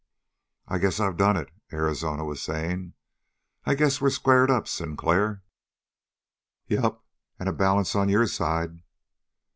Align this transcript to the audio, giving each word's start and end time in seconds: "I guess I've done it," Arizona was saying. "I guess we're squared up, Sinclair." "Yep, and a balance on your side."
"I 0.67 0.79
guess 0.79 0.99
I've 0.99 1.15
done 1.15 1.37
it," 1.37 1.51
Arizona 1.71 2.25
was 2.25 2.41
saying. 2.41 2.93
"I 3.65 3.75
guess 3.75 4.01
we're 4.01 4.09
squared 4.09 4.49
up, 4.49 4.67
Sinclair." 4.67 5.43
"Yep, 6.65 6.99
and 7.39 7.47
a 7.47 7.53
balance 7.53 7.93
on 7.93 8.09
your 8.09 8.25
side." 8.25 8.81